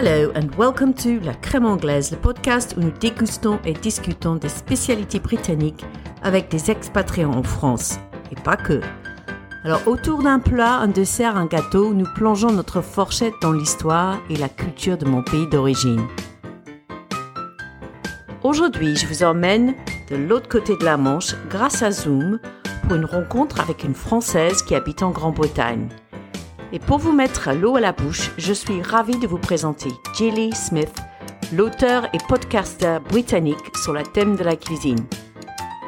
[0.00, 4.48] Hello and welcome to La Crème Anglaise, le podcast où nous dégustons et discutons des
[4.48, 5.84] spécialités britanniques
[6.22, 7.98] avec des expatriés en France.
[8.30, 8.80] Et pas que.
[9.64, 14.36] Alors autour d'un plat, un dessert, un gâteau, nous plongeons notre fourchette dans l'histoire et
[14.36, 16.06] la culture de mon pays d'origine.
[18.44, 19.74] Aujourd'hui, je vous emmène
[20.12, 22.38] de l'autre côté de la Manche grâce à Zoom
[22.84, 25.88] pour une rencontre avec une Française qui habite en Grande-Bretagne.
[26.72, 30.52] Et pour vous mettre l'eau à la bouche, je suis ravie de vous présenter Jilly
[30.54, 30.94] Smith,
[31.52, 35.06] l'auteur et podcaster britannique sur le thème de la cuisine.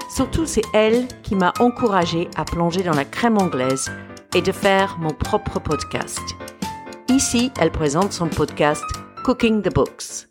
[0.09, 3.91] Surtout, c'est elle qui m'a encouragée à plonger dans la crème anglaise
[4.35, 6.21] et de faire mon propre podcast.
[7.09, 8.85] Ici, elle présente son podcast
[9.25, 10.30] Cooking the Books.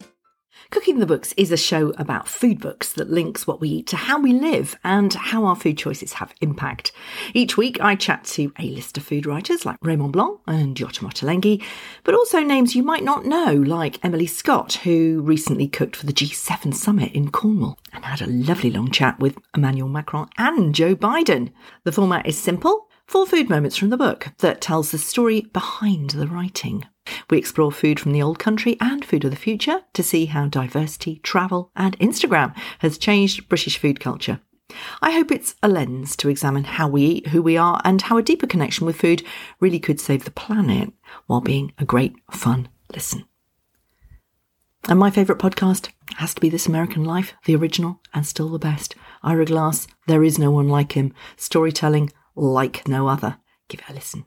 [0.72, 3.96] Cooking the Books is a show about food books that links what we eat to
[3.96, 6.92] how we live and how our food choices have impact.
[7.34, 11.08] Each week I chat to a list of food writers like Raymond Blanc and Giotto
[11.08, 11.64] Motolenghi,
[12.04, 16.14] but also names you might not know like Emily Scott, who recently cooked for the
[16.14, 20.96] G7 summit in Cornwall and had a lovely long chat with Emmanuel Macron and Joe
[20.96, 21.52] Biden.
[21.84, 22.90] The format is simple.
[23.08, 26.86] Four food moments from the book that tells the story behind the writing.
[27.30, 30.48] We explore food from the old country and food of the future to see how
[30.48, 34.40] diversity, travel, and Instagram has changed British food culture.
[35.02, 38.18] I hope it's a lens to examine how we eat, who we are, and how
[38.18, 39.24] a deeper connection with food
[39.60, 40.94] really could save the planet
[41.26, 43.26] while being a great, fun listen.
[44.88, 48.60] And my favourite podcast has to be This American Life, the original and still the
[48.60, 48.96] best.
[49.24, 53.38] Ira Glass, There Is No One Like Him, storytelling like no other.
[53.68, 54.26] Give it a listen.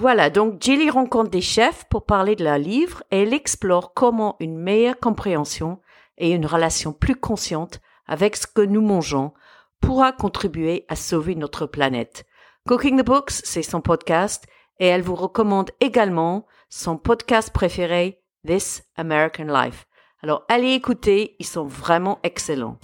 [0.00, 4.36] Voilà, donc Jilly rencontre des chefs pour parler de leur livre et elle explore comment
[4.38, 5.80] une meilleure compréhension
[6.18, 9.32] et une relation plus consciente avec ce que nous mangeons
[9.80, 12.26] pourra contribuer à sauver notre planète.
[12.68, 14.46] Cooking the Books, c'est son podcast
[14.78, 19.88] et elle vous recommande également son podcast préféré, This American Life.
[20.22, 22.78] Alors allez écouter, ils sont vraiment excellents.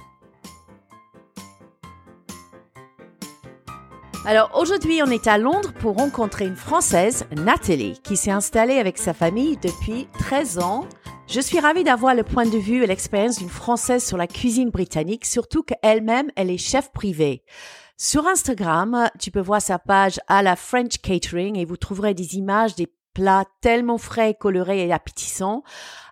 [4.26, 8.96] Alors aujourd'hui, on est à Londres pour rencontrer une Française, Nathalie, qui s'est installée avec
[8.96, 10.86] sa famille depuis 13 ans.
[11.28, 14.70] Je suis ravie d'avoir le point de vue et l'expérience d'une Française sur la cuisine
[14.70, 17.42] britannique, surtout qu'elle-même, elle est chef privée.
[17.98, 22.36] Sur Instagram, tu peux voir sa page à la French Catering et vous trouverez des
[22.36, 25.62] images des plats tellement frais, colorés et appétissants,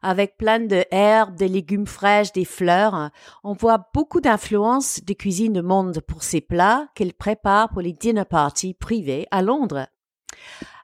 [0.01, 3.11] avec plein de herbes, des légumes fraîches, des fleurs.
[3.45, 7.93] On voit beaucoup d'influences de cuisine de monde pour ces plats qu'elle prépare pour les
[7.93, 9.87] dinner parties privées à Londres.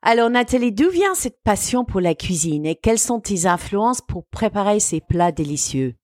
[0.02, 4.26] Alors Nathalie, d'où vient cette passion pour la cuisine et quelles sont tes influences pour
[4.26, 5.94] préparer ces plats délicieux?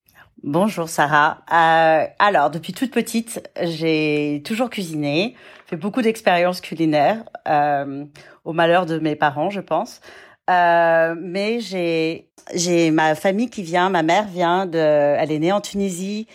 [0.43, 1.39] Bonjour Sarah.
[1.51, 5.37] Euh, alors depuis toute petite, j'ai toujours cuisiné,
[5.77, 8.05] beaucoup d'expériences culinaires, euh,
[8.45, 10.01] au malheur de mes parents, je pense.
[10.51, 15.53] Euh, mais j'ai j'ai ma famille qui vient, ma mère vient de, elle est née
[15.53, 16.27] en Tunisie,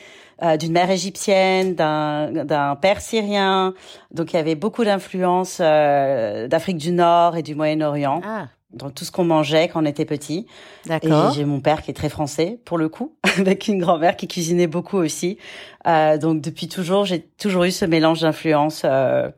[0.41, 3.75] euh, d'une mère égyptienne, d'un d'un père syrien,
[4.11, 8.21] donc il y avait beaucoup d'influences euh, d'Afrique du Nord et du Moyen-Orient.
[8.25, 8.47] Ah.
[8.71, 10.45] Dans tout ce qu'on mangeait quand on était petit.
[10.85, 11.31] D'accord.
[11.31, 14.27] Et j'ai mon père qui est très français, pour le coup, avec une grand-mère qui
[14.27, 15.39] cuisinait beaucoup aussi.
[15.87, 19.29] Euh, donc depuis toujours, j'ai toujours eu ce mélange d'influences euh,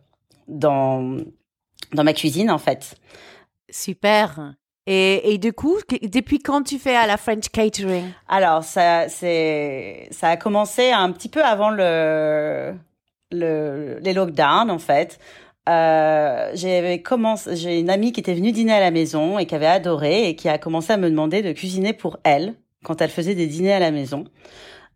[0.47, 1.17] dans
[1.93, 2.95] dans ma cuisine en fait.
[3.69, 4.55] Super.
[4.87, 8.09] Et, et du coup, depuis quand tu fais à la French Catering?
[8.27, 12.73] Alors ça c'est ça a commencé un petit peu avant le
[13.31, 15.19] le les lockdowns en fait.
[15.71, 19.55] Euh, j'ai commencé j'ai une amie qui était venue dîner à la maison et qui
[19.55, 23.09] avait adoré et qui a commencé à me demander de cuisiner pour elle quand elle
[23.09, 24.25] faisait des dîners à la maison.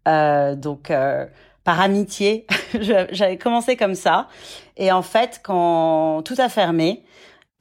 [0.08, 1.26] Euh, donc euh,
[1.64, 2.46] par amitié,
[3.12, 4.28] j'avais commencé comme ça
[4.76, 7.04] et en fait quand tout a fermé,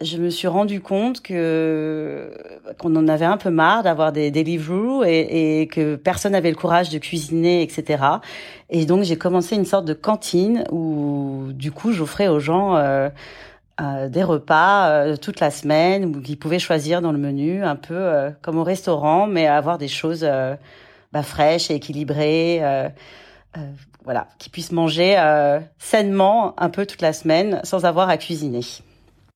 [0.04, 2.30] je me suis rendu compte que
[2.78, 6.56] qu'on en avait un peu marre d'avoir des Deliveroo et, et que personne n'avait le
[6.56, 8.02] courage de cuisiner, etc.
[8.70, 13.08] Et donc j'ai commencé une sorte de cantine où du coup j'offrais aux gens euh,
[13.80, 17.74] euh, des repas euh, toute la semaine où ils pouvaient choisir dans le menu un
[17.74, 20.24] peu euh, comme au restaurant, mais avoir des choses
[21.12, 22.62] bah, fraîches et équilibrées.
[24.04, 25.16] voilà, qu'ils puissent manger
[25.78, 28.60] sainement un peu toute la semaine sans avoir à cuisiner.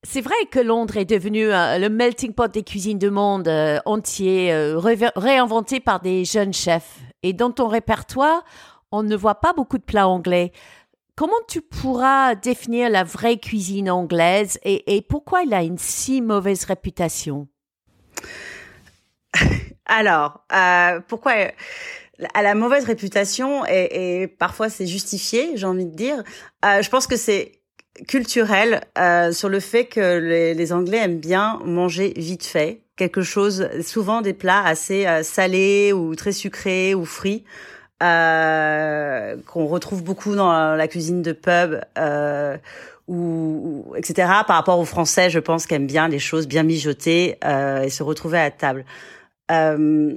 [0.03, 3.79] C'est vrai que Londres est devenu euh, le melting pot des cuisines du monde euh,
[3.85, 6.99] entier, euh, ré- réinventé par des jeunes chefs.
[7.21, 8.45] Et dans ton répertoire,
[8.93, 10.53] on ne voit pas beaucoup de plats anglais.
[11.15, 16.63] Comment tu pourras définir la vraie cuisine anglaise et, pourquoi il a une si mauvaise
[16.63, 17.49] réputation?
[19.85, 21.33] Alors, euh, pourquoi
[22.33, 26.23] à la mauvaise réputation et, parfois c'est justifié, j'ai envie de dire.
[26.63, 27.58] Je pense que c'est
[28.07, 33.21] culturel euh, sur le fait que les, les Anglais aiment bien manger vite fait, quelque
[33.21, 37.43] chose, souvent des plats assez salés ou très sucrés ou frits.
[38.01, 42.57] Euh, qu'on retrouve beaucoup dans la cuisine de pub euh,
[43.09, 44.31] ou, etc.
[44.47, 48.01] Par rapport aux Français, je pense qu'aiment bien les choses bien mijotées euh, et se
[48.01, 48.85] retrouver à table.
[49.51, 50.13] Euh,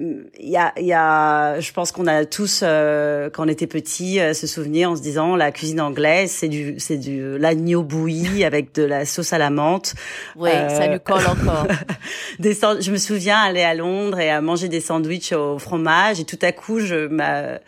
[0.00, 3.66] il y a, il y a, je pense qu'on a tous, euh, quand on était
[3.66, 7.82] petit, euh, ce souvenir en se disant la cuisine anglaise, c'est du, c'est du l'agneau
[7.82, 9.94] bouilli avec de la sauce à la menthe.
[10.36, 11.66] Oui, ça nous colle encore.
[12.38, 16.24] des, je me souviens aller à Londres et à manger des sandwichs au fromage et
[16.24, 17.58] tout à coup, je ma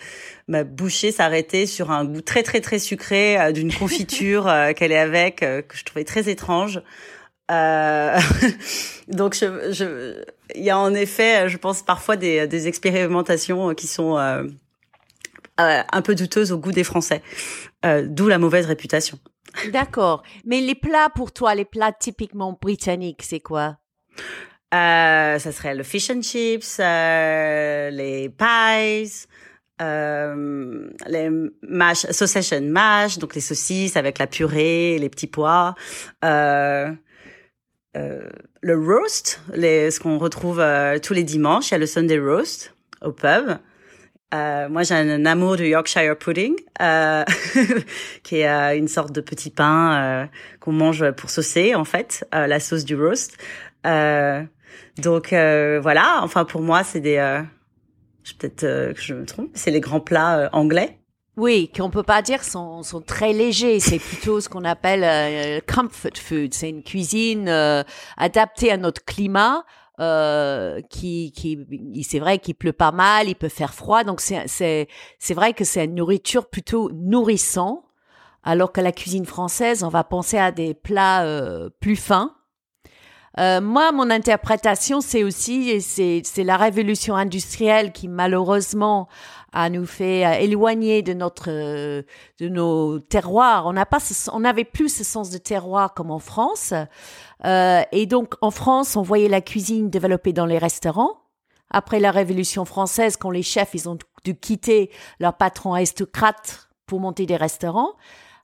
[0.48, 5.36] ma bouchée s'arrêtait sur un goût très très très sucré d'une confiture qu'elle est avec
[5.40, 6.82] que je trouvais très étrange.
[7.50, 8.18] Euh,
[9.08, 13.86] donc, je, je, il y a en effet, je pense parfois des, des expérimentations qui
[13.86, 14.44] sont euh,
[15.60, 17.22] euh, un peu douteuses au goût des Français,
[17.84, 19.18] euh, d'où la mauvaise réputation.
[19.70, 20.22] D'accord.
[20.44, 23.78] Mais les plats pour toi, les plats typiquement britanniques, c'est quoi?
[24.72, 29.26] Ça serait le fish and chips, les pies.
[29.82, 31.30] Euh, les
[31.62, 35.74] mash, sausage and mash, donc les saucisses avec la purée, les petits pois.
[36.24, 36.92] Euh,
[37.96, 38.28] euh,
[38.60, 41.70] le roast, les, ce qu'on retrouve euh, tous les dimanches.
[41.70, 43.58] Il y a le Sunday roast au pub.
[44.32, 47.24] Euh, moi, j'ai un, amour du Yorkshire pudding, euh,
[48.22, 50.28] qui est euh, une sorte de petit pain
[50.60, 53.36] qu'on mange pour saucer, en fait, la sauce du roast.
[53.84, 56.20] donc voilà.
[56.22, 57.42] Enfin, pour moi, c'est des.
[58.38, 59.50] peut-être que je me trompe.
[59.54, 60.98] C'est les grands plats anglais.
[61.38, 63.80] Oui, qu'on peut pas dire sont, sont très légers.
[63.80, 66.52] C'est plutôt ce qu'on appelle euh, comfort food.
[66.52, 67.82] C'est une cuisine euh,
[68.16, 69.64] adaptée à notre climat.
[70.00, 74.48] Euh, qui, qui, c'est vrai qu'il pleut pas mal, il peut faire froid, donc c'est,
[74.48, 77.84] c'est, vrai que c'est une nourriture plutôt nourrissant,
[78.42, 82.34] alors que la cuisine française, on va penser à des plats euh, plus fins.
[83.36, 89.08] moi, mon interprétation, c'est aussi, c'est, c'est la révolution industrielle qui malheureusement
[89.52, 93.66] à nous fait éloigner de notre de nos terroirs.
[93.66, 93.98] On n'a pas
[94.32, 96.72] on n'avait plus ce sens de terroir comme en France.
[97.44, 101.18] Euh, et donc en France, on voyait la cuisine développer dans les restaurants.
[101.70, 104.90] Après la Révolution française, quand les chefs ils ont dû quitter
[105.20, 107.92] leur patron aristocrate pour monter des restaurants,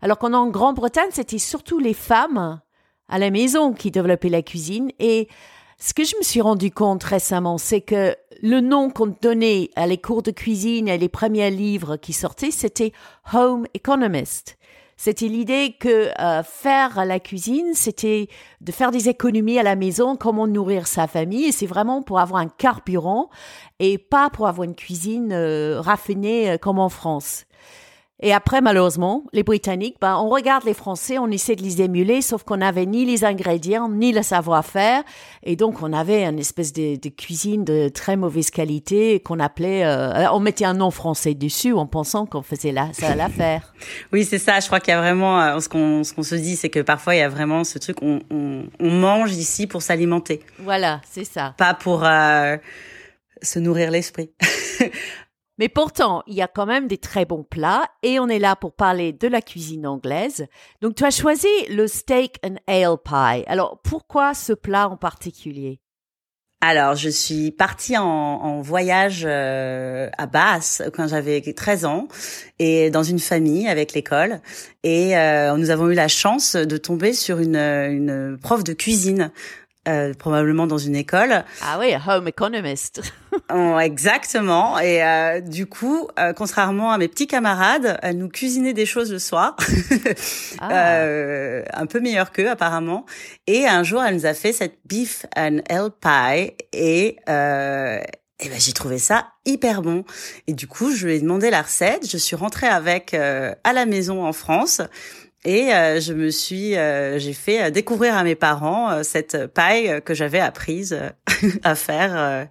[0.00, 2.60] alors qu'en Grande-Bretagne, c'était surtout les femmes
[3.08, 5.28] à la maison qui développaient la cuisine et
[5.78, 9.86] ce que je me suis rendu compte récemment, c'est que le nom qu'on donnait à
[9.86, 12.92] les cours de cuisine et les premiers livres qui sortaient, c'était
[13.32, 14.58] Home Economist.
[14.96, 18.26] C'était l'idée que euh, faire la cuisine, c'était
[18.60, 22.18] de faire des économies à la maison, comment nourrir sa famille, et c'est vraiment pour
[22.18, 23.30] avoir un carburant
[23.78, 27.44] et pas pour avoir une cuisine euh, raffinée euh, comme en France.
[28.20, 32.20] Et après, malheureusement, les Britanniques, ben, on regarde les Français, on essaie de les émuler,
[32.20, 35.04] sauf qu'on n'avait ni les ingrédients, ni le savoir-faire.
[35.44, 39.84] Et donc, on avait une espèce de, de cuisine de très mauvaise qualité qu'on appelait,
[39.84, 43.72] euh, on mettait un nom français dessus en pensant qu'on faisait la, ça l'affaire.
[44.12, 44.58] oui, c'est ça.
[44.58, 46.80] Je crois qu'il y a vraiment, euh, ce qu'on, ce qu'on se dit, c'est que
[46.80, 50.40] parfois, il y a vraiment ce truc, on, on, on mange ici pour s'alimenter.
[50.58, 51.54] Voilà, c'est ça.
[51.56, 52.56] Pas pour euh,
[53.42, 54.30] se nourrir l'esprit.
[55.58, 58.56] Mais pourtant, il y a quand même des très bons plats et on est là
[58.56, 60.46] pour parler de la cuisine anglaise.
[60.80, 63.44] Donc tu as choisi le steak and ale pie.
[63.46, 65.80] Alors pourquoi ce plat en particulier?
[66.60, 72.08] Alors, je suis partie en, voyage euh, à Basse quand j'avais 13 ans
[72.58, 74.40] et dans une famille avec l'école
[74.82, 79.30] et euh, nous avons eu la chance de tomber sur une, une prof de cuisine
[79.88, 81.44] euh, probablement dans une école.
[81.62, 83.00] Ah oui, home economist.
[83.52, 84.78] oh, exactement.
[84.78, 89.10] Et euh, du coup, euh, contrairement à mes petits camarades, elle nous cuisinait des choses
[89.12, 89.56] le soir,
[90.60, 90.70] ah.
[90.72, 93.06] Euh, un peu meilleur qu'eux apparemment.
[93.46, 97.16] Et un jour, elle nous a fait cette beef and ale pie et
[98.40, 100.04] et ben j'ai trouvé ça hyper bon.
[100.46, 102.08] Et du coup, je lui ai demandé la recette.
[102.08, 104.80] Je suis rentrée avec à la maison en France.
[105.44, 110.02] Et euh, je me suis, euh, j'ai fait euh, découvrir à mes parents cette paille
[110.04, 110.98] que j'avais apprise
[111.62, 112.48] à faire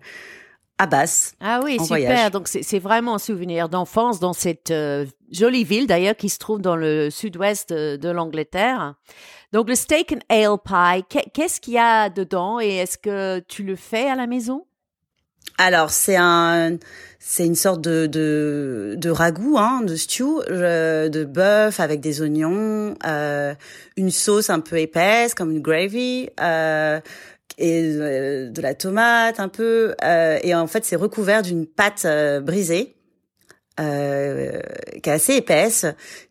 [0.80, 1.34] à Basse.
[1.42, 2.32] Ah oui, super.
[2.32, 4.74] Donc c'est vraiment un souvenir d'enfance dans cette
[5.32, 8.96] jolie ville d'ailleurs qui se trouve dans le sud-ouest de, l'Angleterre.
[9.54, 11.04] Donc le steak and ale pie,
[11.34, 14.66] qu'est-ce qu'il y a dedans et est-ce que tu le fais à la maison?
[15.58, 16.78] Alors c'est un
[17.20, 22.22] c'est une sorte de de, de ragoût hein, de stew euh, de bœuf avec des
[22.22, 23.54] oignons, euh,
[23.98, 27.00] une sauce un peu épaisse comme une gravy euh,
[27.58, 32.06] et euh, de la tomate un peu euh, et en fait c'est recouvert d'une pâte
[32.44, 32.94] brisée.
[33.80, 34.60] Euh,
[35.04, 35.86] qui est assez épaisse,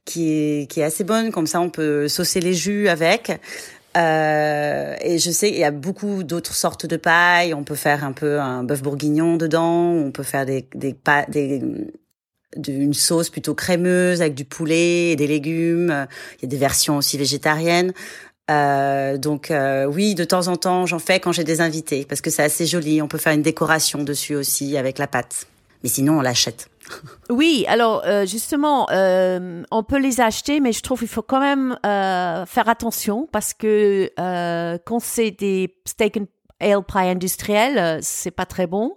[0.04, 3.40] qui est qui est assez bonne comme ça on peut saucer les jus avec
[3.96, 7.54] Euh, et je sais, il y a beaucoup d'autres sortes de pailles.
[7.54, 9.90] On peut faire un peu un bœuf bourguignon dedans.
[9.90, 10.94] On peut faire des des,
[11.28, 11.62] des
[12.68, 16.06] une sauce plutôt crémeuse avec du poulet et des légumes.
[16.38, 17.92] Il y a des versions aussi végétariennes.
[18.50, 22.20] Euh, donc euh, oui, de temps en temps, j'en fais quand j'ai des invités parce
[22.20, 23.02] que c'est assez joli.
[23.02, 25.46] On peut faire une décoration dessus aussi avec la pâte.
[25.82, 26.68] Mais sinon, on l'achète.
[27.30, 31.40] Oui, alors euh, justement, euh, on peut les acheter, mais je trouve qu'il faut quand
[31.40, 36.26] même euh, faire attention parce que euh, quand c'est des steak and
[36.60, 38.96] ale pie industriels, euh, c'est pas très bon.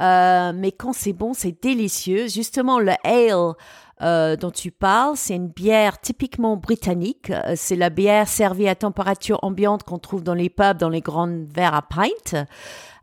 [0.00, 2.26] Euh, mais quand c'est bon, c'est délicieux.
[2.26, 3.54] Justement, le ale
[4.02, 7.30] euh, dont tu parles, c'est une bière typiquement britannique.
[7.30, 11.00] Euh, c'est la bière servie à température ambiante qu'on trouve dans les pubs, dans les
[11.00, 12.46] grandes verres à pint.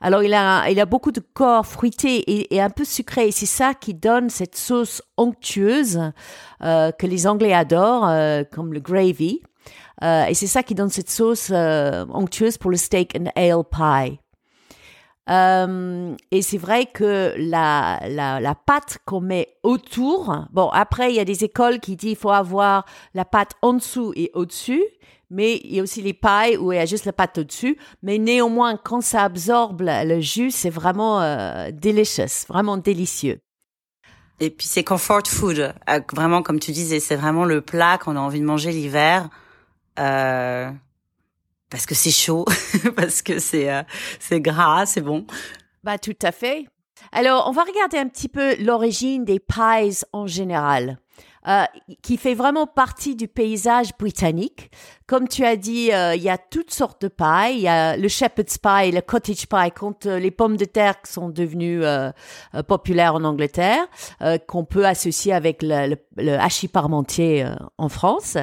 [0.01, 3.27] Alors il a, il a beaucoup de corps fruité et, et un peu sucré.
[3.27, 6.11] Et c'est ça qui donne cette sauce onctueuse
[6.63, 9.41] euh, que les Anglais adorent, euh, comme le gravy.
[10.03, 14.19] Euh, et c'est ça qui donne cette sauce onctueuse pour le steak and ale pie.
[15.29, 21.19] Euh, et c'est vrai que la, la, pâte qu'on met autour, bon, après, il y
[21.19, 24.83] a des écoles qui disent qu'il faut avoir la pâte en dessous et au-dessus,
[25.29, 27.77] mais il y a aussi les pailles où il y a juste la pâte au-dessus.
[28.03, 33.39] Mais néanmoins, quand ça absorbe le jus, c'est vraiment euh, delicious, vraiment délicieux.
[34.39, 38.15] Et puis c'est comfort food, euh, vraiment comme tu disais, c'est vraiment le plat qu'on
[38.15, 39.29] a envie de manger l'hiver.
[39.97, 40.69] Euh,
[41.69, 42.45] parce que c'est chaud,
[42.95, 43.83] parce que c'est euh,
[44.19, 45.25] c'est gras, c'est bon.
[45.83, 46.65] Bah tout à fait.
[47.11, 50.99] Alors on va regarder un petit peu l'origine des pies en général.
[51.47, 51.63] Euh,
[52.01, 54.69] qui fait vraiment partie du paysage britannique.
[55.05, 57.53] Comme tu as dit, euh, il y a toutes sortes de pies.
[57.53, 61.29] Il y a le shepherd's pie, le cottage pie, quand les pommes de terre sont
[61.29, 61.83] devenues
[62.67, 63.87] populaires en Angleterre,
[64.45, 67.47] qu'on peut associer avec le, le, le hachis parmentier
[67.77, 68.35] en France.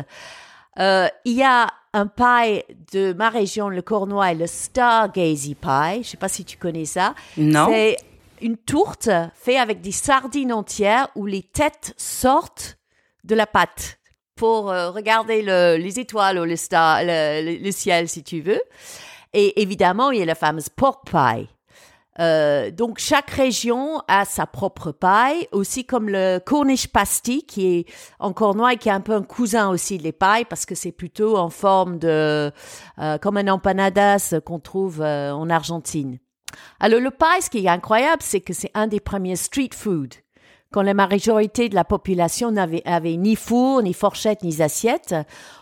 [0.78, 2.62] Il y a un pie
[2.92, 6.02] de ma région, le Cornouailles, le Stargazy Pie.
[6.02, 7.14] Je sais pas si tu connais ça.
[7.36, 7.68] Non.
[7.70, 7.96] C'est
[8.42, 12.78] une tourte faite avec des sardines entières où les têtes sortent
[13.22, 13.98] de la pâte
[14.34, 18.60] pour euh, regarder le, les étoiles ou le, star, le, le, ciel, si tu veux.
[19.32, 21.48] Et évidemment, il y a la fameuse pork pie.
[22.20, 27.86] Euh, donc chaque région a sa propre paille, aussi comme le Cornish pasty qui est
[28.18, 31.36] en Cornouailles, qui est un peu un cousin aussi des pailles parce que c'est plutôt
[31.36, 32.52] en forme de
[32.98, 36.18] euh, comme un empanadas qu'on trouve euh, en Argentine.
[36.78, 40.14] Alors le paille, ce qui est incroyable, c'est que c'est un des premiers street food.
[40.74, 45.14] Quand la majorité de la population n'avait avait ni four, ni fourchette, ni assiette,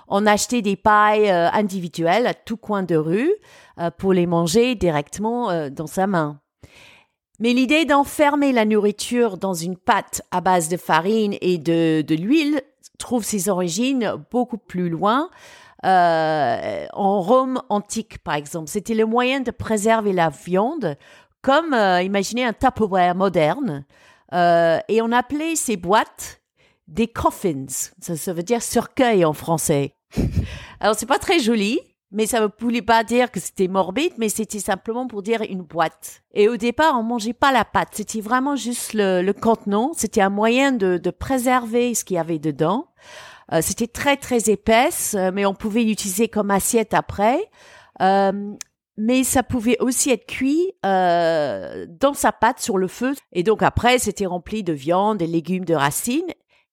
[0.08, 3.30] on achetait des pailles euh, individuelles à tout coin de rue
[3.78, 6.40] euh, pour les manger directement euh, dans sa main.
[7.42, 12.14] Mais l'idée d'enfermer la nourriture dans une pâte à base de farine et de, de
[12.14, 12.62] l'huile
[12.98, 15.28] trouve ses origines beaucoup plus loin.
[15.84, 20.96] Euh, en Rome antique, par exemple, c'était le moyen de préserver la viande,
[21.42, 23.86] comme euh, imaginez un Tupperware moderne.
[24.32, 26.40] Euh, et on appelait ces boîtes
[26.86, 27.66] des coffins.
[27.66, 29.96] Ça, ça veut dire cercueil en français.
[30.80, 31.80] Alors c'est pas très joli,
[32.12, 35.62] mais ça ne voulait pas dire que c'était morbide, mais c'était simplement pour dire une
[35.62, 36.22] boîte.
[36.32, 39.92] Et au départ, on mangeait pas la pâte, c'était vraiment juste le, le contenant.
[39.94, 42.86] C'était un moyen de, de préserver ce qu'il y avait dedans.
[43.52, 47.50] Euh, c'était très très épaisse, euh, mais on pouvait l'utiliser comme assiette après.
[48.00, 48.54] Euh,
[48.96, 53.14] mais ça pouvait aussi être cuit euh, dans sa pâte sur le feu.
[53.32, 56.32] Et donc après, c'était rempli de viande, des légumes, de racines.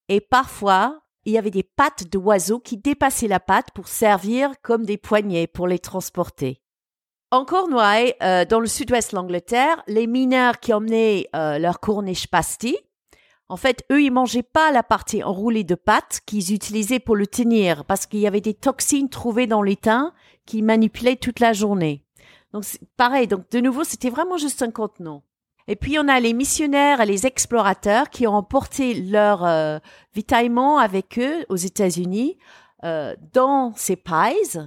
[0.09, 0.99] Et parfois,
[1.29, 5.47] il y avait des pattes d'oiseaux qui dépassaient la pâte pour servir comme des poignées
[5.47, 6.61] pour les transporter.
[7.31, 12.27] En Cornouailles, euh, dans le sud-ouest de l'Angleterre, les mineurs qui emmenaient euh, leur corniche
[12.27, 12.75] pasty,
[13.49, 17.27] en fait, eux, ils mangeaient pas la partie enroulée de pâte qu'ils utilisaient pour le
[17.27, 20.13] tenir parce qu'il y avait des toxines trouvées dans l'étain
[20.45, 22.05] qui manipulaient toute la journée.
[22.53, 22.63] Donc,
[22.97, 23.27] pareil.
[23.27, 25.23] Donc, de nouveau, c'était vraiment juste un contenant.
[25.67, 29.79] Et puis on a les missionnaires et les explorateurs qui ont emporté leur euh,
[30.15, 32.37] vitaillement avec eux aux États-Unis
[32.83, 34.57] euh, dans ces pies.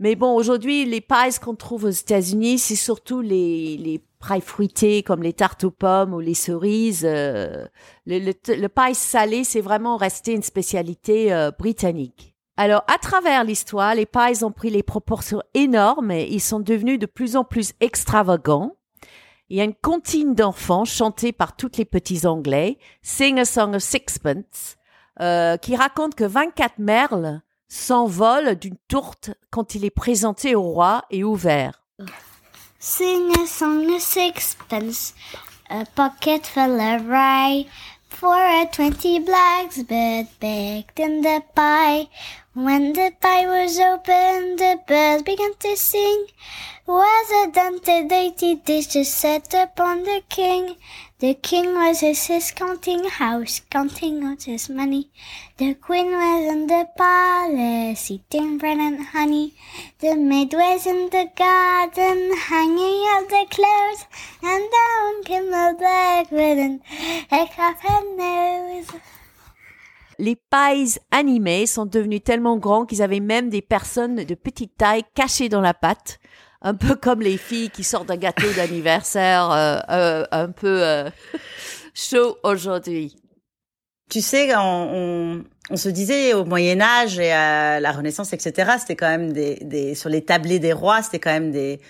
[0.00, 5.04] Mais bon, aujourd'hui, les pies qu'on trouve aux États-Unis, c'est surtout les, les pies fruitées
[5.04, 7.04] comme les tartes aux pommes ou les cerises.
[7.04, 7.66] Euh,
[8.04, 12.34] le, le, le pie salé, c'est vraiment resté une spécialité euh, britannique.
[12.56, 16.98] Alors, à travers l'histoire, les pies ont pris les proportions énormes et ils sont devenus
[16.98, 18.76] de plus en plus extravagants.
[19.50, 23.74] Il y a une comptine d'enfants chantée par tous les petits Anglais, Sing a Song
[23.74, 24.76] of Sixpence,
[25.20, 31.04] euh, qui raconte que 24 merles s'envolent d'une tourte quand il est présenté au roi
[31.10, 31.82] et ouvert.
[32.78, 35.14] Sing a song of sixpence,
[35.70, 37.66] a pocket full of rye,
[38.10, 42.08] for a twenty blacksbird baked in the pie.
[42.54, 46.26] When the pie was opened, the birds began to sing.
[46.86, 50.76] Was a dainty, dainty dish to set upon the king.
[51.18, 55.10] The king was at his counting house, counting out his money.
[55.56, 59.54] The queen was in the palace, eating bread and honey.
[59.98, 64.06] The maid was in the garden, hanging out the clothes.
[64.44, 68.86] And down came the black ribbon, heck off her nose.
[70.18, 75.04] Les pies animés sont devenus tellement grands qu'ils avaient même des personnes de petite taille
[75.14, 76.18] cachées dans la pâte,
[76.62, 81.10] un peu comme les filles qui sortent d'un gâteau d'anniversaire euh, euh, un peu euh,
[81.94, 83.16] chaud aujourd'hui.
[84.10, 88.72] Tu sais, on, on, on, se disait au Moyen Âge et à la Renaissance, etc.
[88.78, 91.80] C'était quand même des, des sur les tablés des rois, c'était quand même des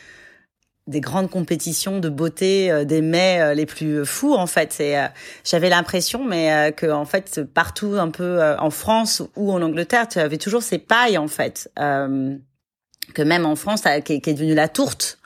[0.87, 4.73] des grandes compétitions de beauté, euh, des mets euh, les plus fous en fait.
[4.73, 5.07] C'est, euh,
[5.45, 10.19] j'avais l'impression, mais que en fait partout un peu en France ou en Angleterre, tu
[10.19, 14.69] avais toujours ces pailles en fait, que même en France, qui, qui est devenue la
[14.69, 15.19] tourte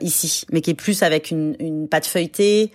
[0.00, 2.72] ici, mais qui est plus avec une, une pâte feuilletée,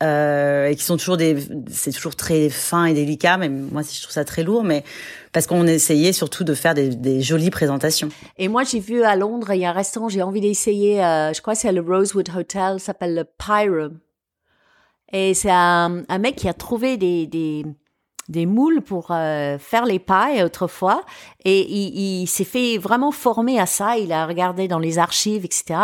[0.00, 1.36] euh, et qui sont toujours des,
[1.68, 3.36] c'est toujours très fin et délicat.
[3.36, 4.84] Même moi, je trouve ça très lourd, mais
[5.32, 8.08] parce qu'on essayait surtout de faire des, jolies présentations.
[8.36, 11.04] Et moi, j'ai vu à Londres, il y a un restaurant, j'ai envie d'essayer.
[11.04, 13.98] Euh, je crois c'est le Rosewood Hotel, s'appelle le Pyrum.
[15.12, 17.64] Et c'est un, un, mec qui a trouvé des, des,
[18.28, 21.02] des moules pour euh, faire les pailles autrefois
[21.44, 25.46] et il, il s'est fait vraiment former à ça il a regardé dans les archives
[25.46, 25.80] etc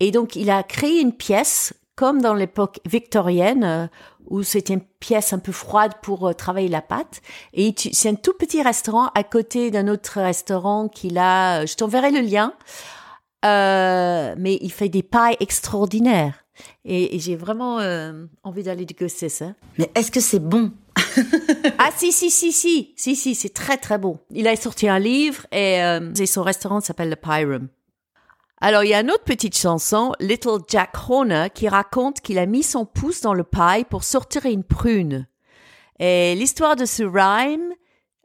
[0.00, 3.86] et donc il a créé une pièce comme dans l'époque victorienne euh,
[4.26, 7.20] où c'était une pièce un peu froide pour euh, travailler la pâte.
[7.52, 11.60] Et c'est un tout petit restaurant à côté d'un autre restaurant qu'il a.
[11.62, 12.54] Euh, je t'enverrai le lien.
[13.44, 16.44] Euh, mais il fait des pailles extraordinaires.
[16.84, 17.78] Et, et j'ai vraiment
[18.44, 19.46] envie d'aller déguster ça.
[19.78, 20.70] Mais est-ce que c'est bon
[21.78, 24.18] Ah si si si si si si c'est très très bon.
[24.30, 25.78] Il a sorti un livre et,
[26.20, 27.68] et son restaurant s'appelle le Pie Room.
[28.64, 32.46] Alors, il y a une autre petite chanson, Little Jack Horner, qui raconte qu'il a
[32.46, 35.26] mis son pouce dans le paille pour sortir une prune.
[35.98, 37.72] Et l'histoire de ce rhyme,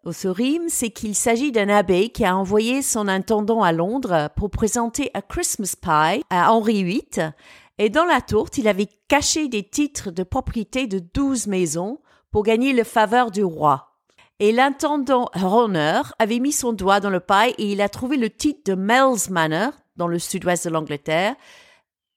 [0.06, 4.30] ou ce rime, c'est qu'il s'agit d'un abbé qui a envoyé son intendant à Londres
[4.36, 7.32] pour présenter un Christmas pie à Henri VIII.
[7.80, 12.44] Et dans la tourte, il avait caché des titres de propriété de douze maisons pour
[12.44, 13.96] gagner le faveur du roi.
[14.40, 18.30] Et l'intendant Horner avait mis son doigt dans le paille et il a trouvé le
[18.30, 21.36] titre de Mel's Manor, dans le sud-ouest de l'Angleterre.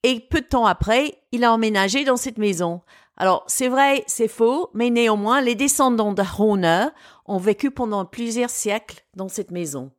[0.03, 2.81] Et peu de temps après, il a emménagé dans cette maison.
[3.17, 6.87] Alors, c'est vrai, c'est faux, mais néanmoins, les descendants de Horner
[7.25, 9.91] ont vécu pendant plusieurs siècles dans cette maison.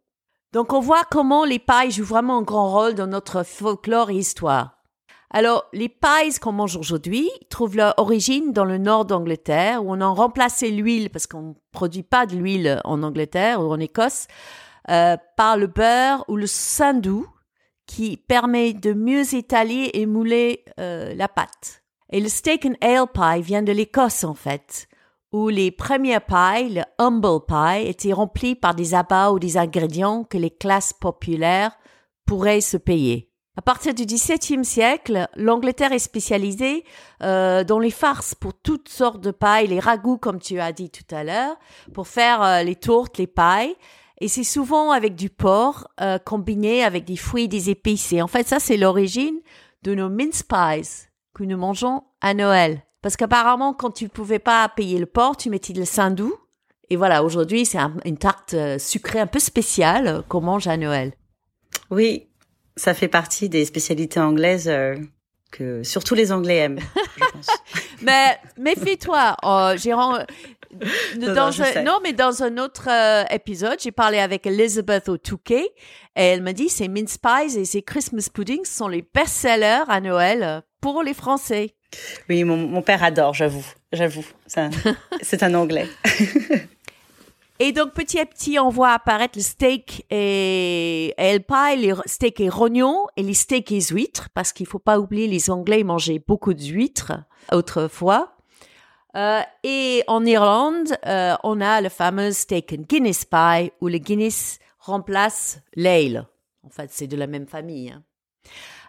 [0.53, 4.17] Donc, on voit comment les pailles jouent vraiment un grand rôle dans notre folklore et
[4.17, 4.83] histoire.
[5.31, 10.01] Alors, les pies qu'on mange aujourd'hui trouvent leur origine dans le nord d'Angleterre, où on
[10.01, 14.27] a remplacé l'huile, parce qu'on ne produit pas de l'huile en Angleterre ou en Écosse,
[14.91, 17.27] euh, par le beurre ou le sandou,
[17.87, 21.83] qui permet de mieux étaler et mouler euh, la pâte.
[22.11, 24.89] Et le steak and ale pie vient de l'Écosse en fait,
[25.33, 30.25] où les premières pies, le humble pie, étaient remplis par des abats ou des ingrédients
[30.25, 31.73] que les classes populaires
[32.27, 33.33] pourraient se payer.
[33.55, 36.85] À partir du XVIIe siècle, l'Angleterre est spécialisée
[37.23, 40.89] euh, dans les farces pour toutes sortes de pailles, les ragoûts comme tu as dit
[40.89, 41.57] tout à l'heure,
[41.93, 43.75] pour faire euh, les tourtes, les pailles.
[44.23, 48.13] Et c'est souvent avec du porc euh, combiné avec des fruits et des épices.
[48.13, 49.35] Et en fait, ça, c'est l'origine
[49.83, 52.85] de nos mince pies que nous mangeons à Noël.
[53.03, 56.37] Parce qu'apparemment, quand tu pouvais pas payer le porc, tu mettais le saindoux.
[56.89, 60.77] Et voilà, aujourd'hui, c'est une tarte euh, sucrée un peu spéciale euh, qu'on mange à
[60.77, 61.15] Noël.
[61.91, 62.29] Oui,
[62.77, 64.71] ça fait partie des spécialités anglaises
[65.51, 66.81] que surtout les Anglais aiment.
[67.17, 67.47] Je pense.
[68.03, 69.37] mais méfie-toi.
[71.85, 75.65] Non, mais dans un autre euh, épisode, j'ai parlé avec Elizabeth O'Touquet
[76.17, 80.01] et elle m'a dit ces mince pies et ces Christmas puddings sont les best-sellers à
[80.01, 81.75] Noël pour les Français.
[82.29, 84.25] Oui, mon, mon père adore, j'avoue, j'avoue.
[85.23, 85.89] C'est un anglais.
[87.59, 91.95] Et donc, petit à petit, on voit apparaître le steak et, et le pie, les
[92.07, 95.85] steaks et rognons et les steaks et huîtres, parce qu'il faut pas oublier, les Anglais
[95.85, 97.13] mangeaient beaucoup d'huîtres
[97.53, 98.35] autrefois.
[99.17, 103.99] Euh, et en Irlande, euh, on a le fameux steak and Guinness pie où le
[103.99, 106.27] Guinness remplace l'ale.
[106.65, 107.91] En fait, c'est de la même famille.
[107.91, 108.03] Hein.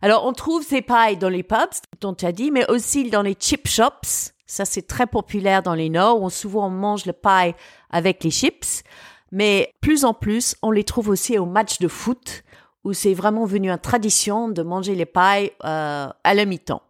[0.02, 1.70] Alors, on trouve ces pies dans les pubs,
[2.02, 4.34] dont tu as dit, mais aussi dans les chip shops.
[4.46, 7.56] Ça, c'est très populaire dans les Nord, où souvent on mange le pie
[7.90, 8.84] avec les chips.
[9.32, 12.44] Mais plus en plus, on les trouve aussi au match de foot,
[12.84, 16.84] où c'est vraiment venu une tradition de manger les pies euh, à la mi-temps.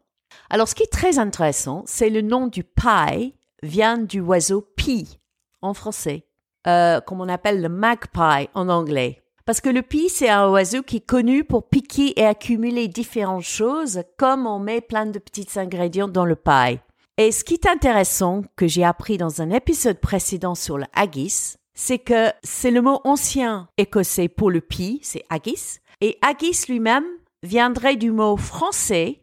[0.50, 5.20] Alors, ce qui est très intéressant, c'est le nom du pie vient du oiseau pie
[5.62, 6.26] en français.
[6.68, 9.22] euh, comme on appelle le magpie en anglais.
[9.46, 13.44] Parce que le pie, c'est un oiseau qui est connu pour piquer et accumuler différentes
[13.44, 16.80] choses, comme on met plein de petits ingrédients dans le pie.
[17.18, 21.56] Et ce qui est intéressant, que j'ai appris dans un épisode précédent sur le haggis,
[21.76, 25.80] c'est que c'est le mot ancien écossais pour le pie, c'est haggis.
[26.00, 27.06] Et haggis lui-même
[27.44, 29.23] viendrait du mot français,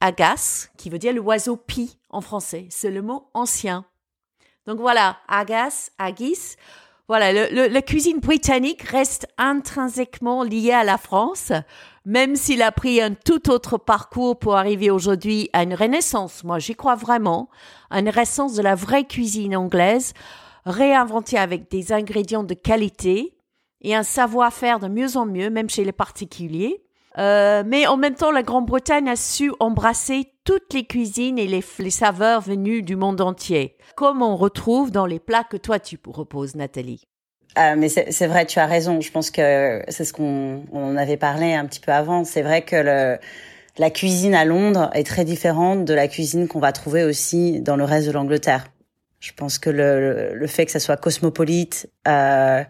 [0.00, 2.66] agas, qui veut dire l'oiseau pie en français.
[2.70, 3.84] C'est le mot ancien.
[4.66, 6.56] Donc voilà, agas, haggis.
[7.08, 11.52] Voilà, le, la cuisine britannique reste intrinsèquement liée à la France,
[12.04, 16.44] même s'il a pris un tout autre parcours pour arriver aujourd'hui à une renaissance.
[16.44, 17.48] Moi, j'y crois vraiment,
[17.88, 20.12] à une renaissance de la vraie cuisine anglaise,
[20.66, 23.38] réinventée avec des ingrédients de qualité
[23.80, 26.82] et un savoir-faire de mieux en mieux, même chez les particuliers.
[27.16, 31.90] Euh, mais en même temps, la Grande-Bretagne a su embrasser toutes les cuisines et les,
[31.90, 36.54] saveurs venues du monde entier, comme on retrouve dans les plats que toi tu proposes,
[36.54, 37.08] Nathalie.
[37.58, 39.00] Euh, mais c'est vrai, tu as raison.
[39.00, 42.24] Je pense que c'est ce qu'on on avait parlé un petit peu avant.
[42.24, 43.18] C'est vrai que
[43.78, 47.76] la cuisine à Londres est très différente de la cuisine qu'on va trouver aussi dans
[47.76, 48.66] le reste de l'Angleterre.
[49.20, 52.62] Je pense que le, le, fait que ça soit cosmopolite, euh,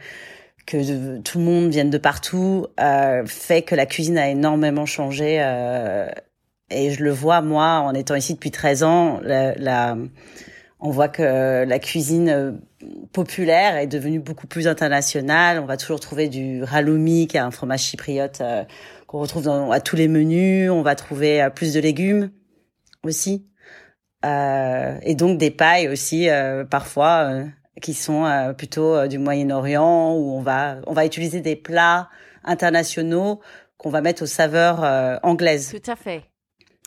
[0.68, 5.38] que tout le monde vienne de partout euh, fait que la cuisine a énormément changé.
[5.40, 6.08] Euh,
[6.70, 9.96] et je le vois, moi, en étant ici depuis 13 ans, la,
[10.80, 12.52] on voit que la cuisine euh,
[13.12, 15.58] populaire est devenue beaucoup plus internationale.
[15.58, 18.64] On va toujours trouver du halloumi, qui est un fromage chypriote euh,
[19.06, 20.70] qu'on retrouve dans, à tous les menus.
[20.70, 22.30] On va trouver euh, plus de légumes
[23.02, 23.46] aussi.
[24.24, 26.28] et donc des pailles aussi,
[26.70, 27.44] parfois
[27.80, 32.08] qui sont euh, plutôt euh, du Moyen-Orient où on va on va utiliser des plats
[32.44, 33.40] internationaux
[33.76, 35.70] qu'on va mettre aux saveurs euh, anglaises.
[35.70, 36.24] Tout à fait.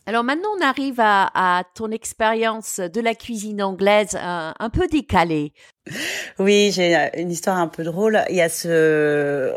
[0.07, 5.53] Alors maintenant, on arrive à, à ton expérience de la cuisine anglaise un, peu décalée.
[6.39, 8.19] Oui, j'ai une histoire un peu drôle.
[8.29, 9.53] Il y a ce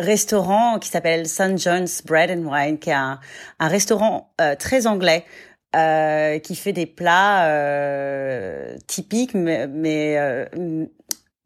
[0.00, 1.56] restaurant qui s'appelle St.
[1.58, 3.20] John's Bread and Wine, qui est un,
[3.60, 5.24] un restaurant très anglais
[5.74, 10.46] euh, qui fait des plats euh, typiques, mais mais, euh,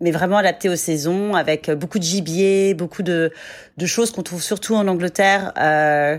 [0.00, 3.32] mais vraiment adaptés aux saisons, avec beaucoup de gibier, beaucoup de
[3.76, 5.52] de choses qu'on trouve surtout en Angleterre.
[5.58, 6.18] Euh,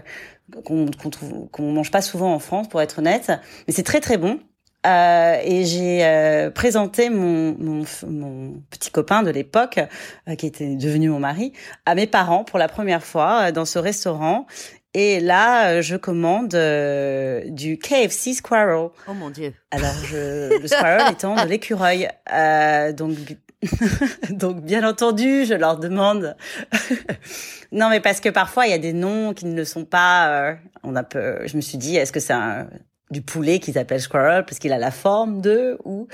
[0.65, 3.31] qu'on qu'on qu'on mange pas souvent en France pour être honnête
[3.67, 4.39] mais c'est très très bon
[4.85, 9.79] euh, et j'ai euh, présenté mon, mon, mon, petit copain de l'époque,
[10.27, 11.51] euh, qui était devenu mon mari,
[11.85, 14.47] à mes parents pour la première fois dans ce restaurant.
[14.93, 18.89] Et là, euh, je commande euh, du KFC Squirrel.
[19.07, 19.53] Oh mon dieu.
[19.69, 22.09] Alors, je, le Squirrel étant de l'écureuil.
[22.33, 23.15] Euh, donc,
[24.31, 26.35] donc, bien entendu, je leur demande.
[27.71, 30.29] non, mais parce que parfois, il y a des noms qui ne sont pas.
[30.29, 31.45] Euh, on a peu.
[31.45, 32.33] Je me suis dit, est-ce que c'est
[33.11, 36.07] du poulet qu'ils appellent squirrel parce qu'il a la forme de ou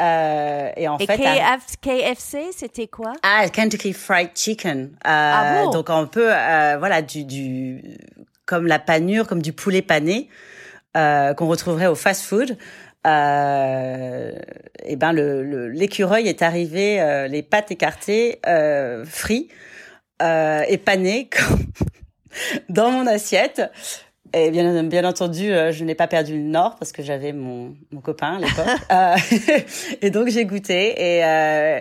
[0.00, 1.18] euh, et en et fait,
[1.80, 3.14] KFC, c'était quoi?
[3.22, 4.90] Ah, Kentucky Fried Chicken.
[4.92, 5.70] Euh, ah bon?
[5.70, 7.82] donc un peu, euh, voilà, du, du,
[8.46, 10.28] comme la panure, comme du poulet pané
[10.94, 12.56] qu'on retrouverait au fast-food.
[13.06, 14.32] Euh,
[14.84, 18.40] et ben le l'écureuil est arrivé, les pattes écartées,
[19.04, 19.52] frites
[20.20, 21.30] et panées
[22.68, 23.62] dans mon assiette.
[24.34, 27.74] Et bien, bien entendu, euh, je n'ai pas perdu le nord parce que j'avais mon,
[27.92, 28.66] mon copain à l'époque.
[28.90, 29.16] Euh,
[30.02, 31.80] et donc j'ai goûté et euh,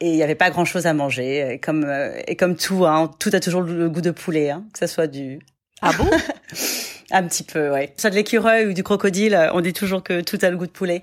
[0.00, 1.54] et il n'y avait pas grand chose à manger.
[1.54, 1.90] Et comme
[2.26, 5.06] et comme tout, hein, tout a toujours le goût de poulet, hein, que ça soit
[5.06, 5.40] du.
[5.82, 6.08] Ah bon?
[7.10, 7.92] Un petit peu, ouais.
[7.96, 10.72] Soit de l'écureuil ou du crocodile, on dit toujours que tout a le goût de
[10.72, 11.02] poulet.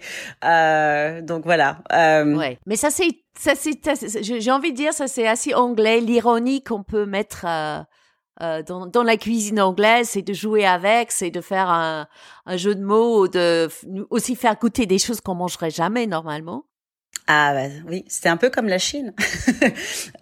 [1.23, 1.79] donc voilà.
[1.91, 2.57] Ouais.
[2.65, 6.83] Mais ça c'est ça c'est j'ai envie de dire ça c'est assez anglais l'ironie qu'on
[6.83, 7.45] peut mettre
[8.41, 12.07] euh, dans, dans, la cuisine anglaise, c'est de jouer avec, c'est de faire un,
[12.45, 13.69] un, jeu de mots, de
[14.09, 16.65] aussi faire goûter des choses qu'on mangerait jamais normalement.
[17.27, 19.13] Ah bah, oui, c'était un peu comme la Chine.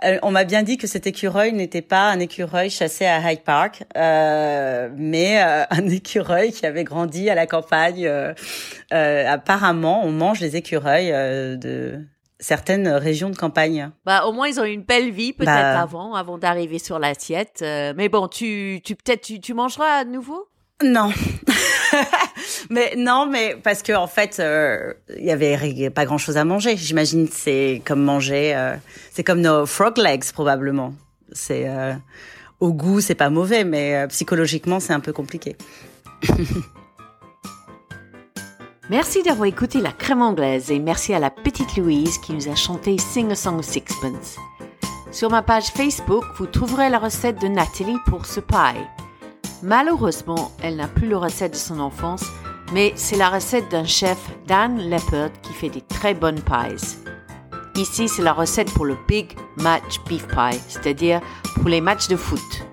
[0.03, 3.43] Euh, on m'a bien dit que cet écureuil n'était pas un écureuil chassé à Hyde
[3.43, 8.07] Park, euh, mais euh, un écureuil qui avait grandi à la campagne.
[8.07, 8.33] Euh,
[8.91, 12.03] apparemment, on mange des écureuils de
[12.41, 13.91] certaines régions de campagne.
[14.05, 15.79] Bah au moins ils ont eu une belle vie peut-être bah.
[15.79, 17.59] avant, avant d'arriver sur l'assiette.
[17.61, 20.47] Euh, mais bon, tu, tu peut-être tu, tu mangeras à nouveau?
[20.83, 21.11] Non.
[22.71, 26.75] mais non, mais parce que en fait, euh, il y avait pas grand-chose à manger.
[26.75, 28.75] J'imagine c'est comme manger, euh,
[29.11, 30.93] c'est comme nos frog legs probablement.
[31.33, 31.69] C'est
[32.59, 35.55] au goût, c'est pas mauvais, mais psychologiquement c'est un peu compliqué.
[38.91, 42.55] Merci d'avoir écouté la crème anglaise et merci à la petite Louise qui nous a
[42.55, 44.35] chanté Sing a Song of Sixpence.
[45.13, 48.83] Sur ma page Facebook, vous trouverez la recette de Nathalie pour ce pie.
[49.63, 52.25] Malheureusement, elle n'a plus la recette de son enfance,
[52.73, 56.97] mais c'est la recette d'un chef, Dan Leopard, qui fait des très bonnes pies.
[57.75, 61.21] Ici, c'est la recette pour le Big Match Beef Pie, c'est-à-dire
[61.55, 62.65] pour les matchs de foot.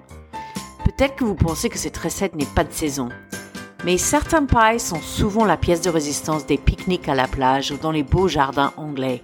[0.85, 3.09] Peut-être que vous pensez que cette recette n'est pas de saison,
[3.85, 7.77] mais certains pies sont souvent la pièce de résistance des pique-niques à la plage ou
[7.77, 9.23] dans les beaux jardins anglais.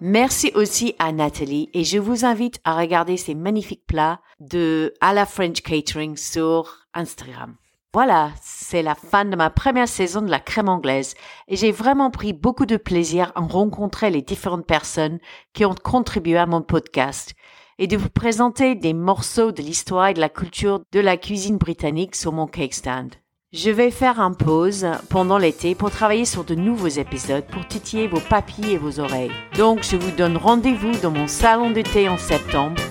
[0.00, 5.14] Merci aussi à Nathalie et je vous invite à regarder ces magnifiques plats de à
[5.14, 7.56] la French Catering sur Instagram.
[7.94, 11.14] Voilà, c'est la fin de ma première saison de la crème anglaise
[11.46, 15.20] et j'ai vraiment pris beaucoup de plaisir à rencontrer les différentes personnes
[15.52, 17.34] qui ont contribué à mon podcast
[17.78, 21.56] et de vous présenter des morceaux de l'histoire et de la culture de la cuisine
[21.56, 23.14] britannique sur mon cake stand.
[23.56, 28.08] Je vais faire un pause pendant l'été pour travailler sur de nouveaux épisodes pour titiller
[28.08, 29.30] vos papilles et vos oreilles.
[29.56, 32.82] Donc je vous donne rendez-vous dans mon salon d'été en septembre.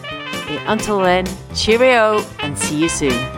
[0.50, 3.33] Et until then, cheerio and see you soon.